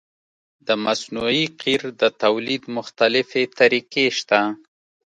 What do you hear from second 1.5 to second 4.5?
قیر د تولید مختلفې طریقې شته